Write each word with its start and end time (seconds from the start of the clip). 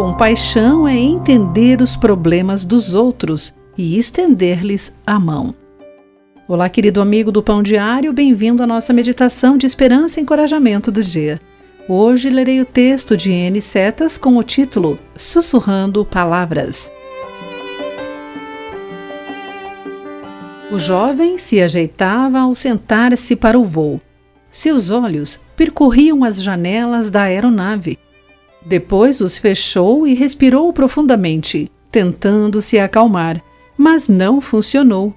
Compaixão 0.00 0.88
é 0.88 0.96
entender 0.96 1.82
os 1.82 1.94
problemas 1.94 2.64
dos 2.64 2.94
outros 2.94 3.54
e 3.76 3.98
estender-lhes 3.98 4.96
a 5.06 5.20
mão. 5.20 5.54
Olá, 6.48 6.70
querido 6.70 7.02
amigo 7.02 7.30
do 7.30 7.42
Pão 7.42 7.62
Diário, 7.62 8.10
bem-vindo 8.10 8.62
à 8.62 8.66
nossa 8.66 8.94
meditação 8.94 9.58
de 9.58 9.66
esperança 9.66 10.18
e 10.18 10.22
encorajamento 10.22 10.90
do 10.90 11.04
dia. 11.04 11.38
Hoje 11.86 12.30
lerei 12.30 12.62
o 12.62 12.64
texto 12.64 13.14
de 13.14 13.30
N. 13.30 13.60
Setas 13.60 14.16
com 14.16 14.38
o 14.38 14.42
título 14.42 14.98
Sussurrando 15.14 16.02
Palavras. 16.02 16.90
O 20.72 20.78
jovem 20.78 21.38
se 21.38 21.60
ajeitava 21.60 22.40
ao 22.40 22.54
sentar-se 22.54 23.36
para 23.36 23.58
o 23.58 23.64
voo. 23.64 24.00
Seus 24.50 24.90
olhos 24.90 25.38
percorriam 25.54 26.24
as 26.24 26.42
janelas 26.42 27.10
da 27.10 27.24
aeronave. 27.24 27.98
Depois 28.64 29.20
os 29.20 29.38
fechou 29.38 30.06
e 30.06 30.14
respirou 30.14 30.72
profundamente, 30.72 31.70
tentando 31.90 32.60
se 32.60 32.78
acalmar, 32.78 33.42
mas 33.76 34.08
não 34.08 34.40
funcionou. 34.40 35.14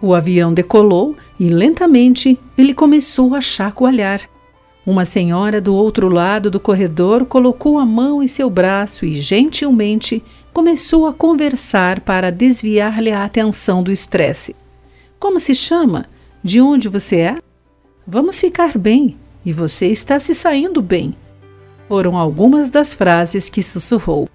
O 0.00 0.14
avião 0.14 0.52
decolou 0.52 1.16
e 1.38 1.48
lentamente 1.48 2.38
ele 2.58 2.74
começou 2.74 3.34
a 3.34 3.40
chacoalhar. 3.40 4.28
Uma 4.84 5.04
senhora 5.04 5.60
do 5.60 5.74
outro 5.74 6.08
lado 6.08 6.50
do 6.50 6.60
corredor 6.60 7.26
colocou 7.26 7.78
a 7.78 7.86
mão 7.86 8.22
em 8.22 8.28
seu 8.28 8.48
braço 8.48 9.04
e 9.04 9.14
gentilmente 9.20 10.22
começou 10.52 11.06
a 11.06 11.12
conversar 11.12 12.00
para 12.00 12.30
desviar-lhe 12.30 13.10
a 13.10 13.24
atenção 13.24 13.82
do 13.82 13.90
estresse. 13.90 14.54
Como 15.18 15.40
se 15.40 15.54
chama? 15.54 16.06
De 16.42 16.60
onde 16.60 16.88
você 16.88 17.16
é? 17.16 17.38
Vamos 18.06 18.38
ficar 18.38 18.78
bem 18.78 19.16
e 19.44 19.52
você 19.52 19.86
está 19.86 20.18
se 20.20 20.34
saindo 20.34 20.80
bem. 20.80 21.16
Foram 21.88 22.16
algumas 22.16 22.70
das 22.70 22.94
frases 22.94 23.48
que 23.48 23.62
sussurrou. 23.62 24.28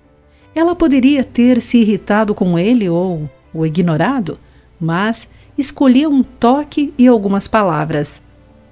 Ela 0.55 0.75
poderia 0.75 1.23
ter 1.23 1.61
se 1.61 1.77
irritado 1.79 2.33
com 2.33 2.57
ele 2.57 2.89
ou 2.89 3.29
o 3.53 3.65
ignorado, 3.65 4.39
mas 4.79 5.27
escolhia 5.57 6.09
um 6.09 6.23
toque 6.23 6.93
e 6.97 7.07
algumas 7.07 7.47
palavras. 7.47 8.21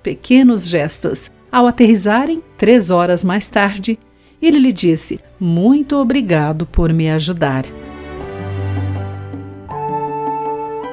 Pequenos 0.02 0.68
gestos. 0.68 1.30
Ao 1.52 1.68
aterrizarem, 1.68 2.44
três 2.58 2.90
horas 2.90 3.23
mais 3.23 3.48
tarde, 3.48 4.00
ele 4.42 4.59
lhe 4.59 4.72
disse: 4.72 5.20
Muito 5.40 5.98
obrigado 5.98 6.66
por 6.66 6.94
me 6.94 7.09
ajudar. 7.09 7.66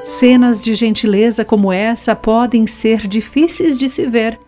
Cenas 0.02 0.62
de 0.62 0.74
gentileza 0.74 1.44
como 1.44 1.72
essa 1.72 2.14
podem 2.14 2.66
ser 2.66 3.06
difíceis 3.06 3.76
de 3.76 3.88
se 3.88 4.06
ver. 4.06 4.38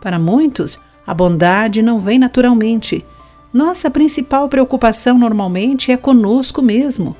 Para 0.00 0.18
muitos, 0.18 0.78
a 1.06 1.12
bondade 1.12 1.82
não 1.82 1.98
vem 1.98 2.18
naturalmente. 2.18 3.04
Nossa 3.52 3.90
principal 3.90 4.48
preocupação 4.48 5.18
normalmente 5.18 5.92
é 5.92 5.96
conosco 5.96 6.62
mesmo. 6.62 7.16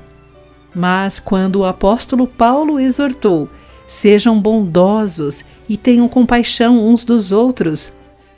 Mas 0.73 1.19
quando 1.19 1.57
o 1.57 1.65
apóstolo 1.65 2.25
Paulo 2.25 2.79
exortou: 2.79 3.47
sejam 3.85 4.39
bondosos 4.39 5.43
e 5.69 5.77
tenham 5.77 6.07
compaixão 6.07 6.87
uns 6.87 7.03
dos 7.03 7.31
outros, 7.31 7.93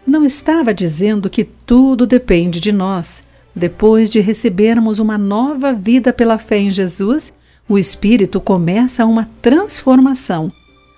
não 0.05 0.25
estava 0.25 0.73
dizendo 0.73 1.29
que 1.29 1.43
tudo 1.43 2.05
depende 2.05 2.59
de 2.59 2.71
nós. 2.71 3.23
Depois 3.55 4.09
de 4.09 4.19
recebermos 4.19 4.99
uma 4.99 5.17
nova 5.17 5.71
vida 5.71 6.11
pela 6.11 6.37
fé 6.37 6.57
em 6.57 6.69
Jesus, 6.69 7.33
o 7.69 7.79
Espírito 7.79 8.41
começa 8.41 9.05
uma 9.05 9.29
transformação. 9.41 10.51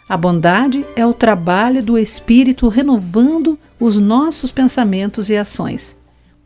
A 0.10 0.18
bondade 0.18 0.86
é 0.96 1.06
o 1.06 1.14
trabalho 1.14 1.84
do 1.84 1.98
Espírito 1.98 2.68
renovando 2.68 3.60
os 3.80 3.98
nossos 3.98 4.52
pensamentos 4.52 5.30
e 5.30 5.38
ações. 5.38 5.96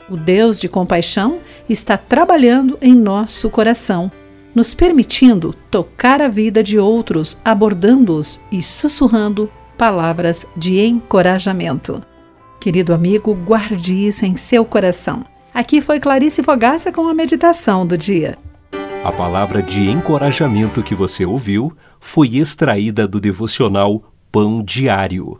O 0.09 0.17
Deus 0.17 0.59
de 0.59 0.67
compaixão 0.67 1.39
está 1.69 1.97
trabalhando 1.97 2.77
em 2.81 2.93
nosso 2.93 3.49
coração 3.49 4.11
nos 4.53 4.73
permitindo 4.73 5.53
tocar 5.69 6.21
a 6.21 6.27
vida 6.27 6.61
de 6.61 6.77
outros, 6.77 7.37
abordando-os 7.43 8.39
e 8.51 8.61
sussurrando 8.61 9.49
palavras 9.77 10.45
de 10.55 10.79
encorajamento. 10.79 12.01
Querido 12.59 12.93
amigo, 12.93 13.33
guarde 13.33 14.07
isso 14.07 14.25
em 14.25 14.35
seu 14.35 14.63
coração. 14.63 15.25
Aqui 15.53 15.81
foi 15.81 15.99
Clarice 15.99 16.43
Fogaça 16.43 16.91
com 16.91 17.07
a 17.07 17.13
meditação 17.13 17.85
do 17.85 17.97
dia. 17.97 18.37
A 19.03 19.11
palavra 19.11 19.63
de 19.63 19.89
encorajamento 19.89 20.83
que 20.83 20.93
você 20.93 21.25
ouviu 21.25 21.75
foi 21.99 22.35
extraída 22.37 23.07
do 23.07 23.19
devocional 23.19 24.03
Pão 24.31 24.59
Diário. 24.59 25.39